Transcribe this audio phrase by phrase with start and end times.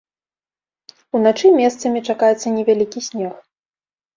[1.19, 3.33] Уначы месцамі чакаецца невялікі снег.